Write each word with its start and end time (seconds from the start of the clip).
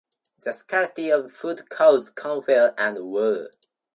The 0.39 0.51
scarcity 0.53 1.11
of 1.11 1.31
food 1.31 1.69
caused 1.69 2.15
conflict 2.15 2.73
and 2.79 2.97
war. 3.03 3.51